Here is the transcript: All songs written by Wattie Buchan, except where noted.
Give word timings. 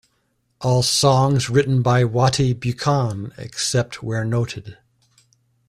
All 0.61 0.81
songs 0.81 1.47
written 1.47 1.83
by 1.83 2.03
Wattie 2.05 2.53
Buchan, 2.55 3.33
except 3.37 4.01
where 4.01 4.25
noted. 4.25 4.79